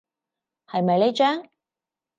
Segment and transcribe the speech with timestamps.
[0.65, 1.47] 係咪呢張？